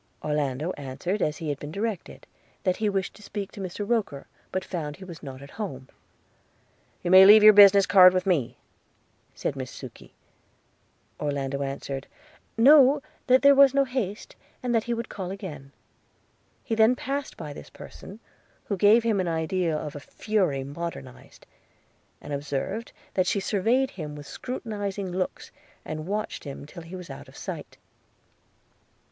[0.23, 2.25] Orlando answered as he had been directed,
[2.63, 5.89] that he wished to speak to Mr Roker, but found he was not at home.
[7.03, 8.57] 'You may leave your business card with me,'
[9.35, 10.15] said Miss Sukey.
[11.19, 12.07] Orlando answered,
[12.57, 15.71] 'No; that there was no haste, and he would call again.'
[16.63, 18.19] He then passed by this person,
[18.63, 21.45] who gave him an idea of a fury modernized;
[22.19, 25.51] and observed that she surveyed him with scrutinizing looks,
[25.85, 27.77] and watched him till he was out of sight.